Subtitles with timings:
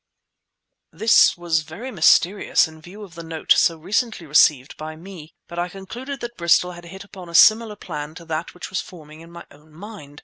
[0.91, 5.59] This was very mysterious in view of the note so recently received by me, but
[5.59, 9.21] I concluded that Bristol had hit upon a similar plan to that which was forming
[9.21, 10.19] in my own mind.